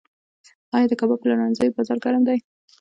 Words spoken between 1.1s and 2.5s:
پلورنځیو بازار ګرم دی؟